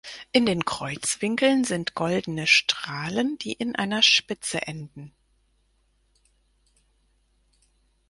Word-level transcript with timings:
In 0.31 0.47
den 0.47 0.65
Kreuzwinkeln 0.65 1.63
sind 1.63 1.93
goldene 1.93 2.47
Strahlen, 2.47 3.37
die 3.37 3.53
in 3.53 3.75
einer 3.75 4.01
Spitze 4.01 4.63
enden. 4.63 5.13